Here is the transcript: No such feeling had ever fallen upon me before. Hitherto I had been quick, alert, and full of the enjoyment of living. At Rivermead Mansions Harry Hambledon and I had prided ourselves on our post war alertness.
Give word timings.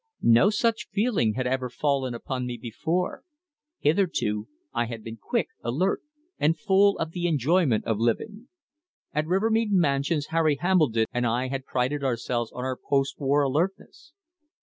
No 0.23 0.49
such 0.49 0.87
feeling 0.91 1.35
had 1.35 1.45
ever 1.45 1.69
fallen 1.69 2.15
upon 2.15 2.47
me 2.47 2.57
before. 2.57 3.23
Hitherto 3.77 4.47
I 4.73 4.85
had 4.87 5.03
been 5.03 5.17
quick, 5.17 5.49
alert, 5.63 6.01
and 6.39 6.57
full 6.57 6.97
of 6.97 7.11
the 7.11 7.27
enjoyment 7.27 7.85
of 7.85 7.99
living. 7.99 8.47
At 9.13 9.27
Rivermead 9.27 9.71
Mansions 9.71 10.29
Harry 10.31 10.55
Hambledon 10.55 11.05
and 11.13 11.27
I 11.27 11.49
had 11.49 11.65
prided 11.67 12.03
ourselves 12.03 12.51
on 12.51 12.63
our 12.63 12.77
post 12.83 13.19
war 13.19 13.43
alertness. 13.43 14.13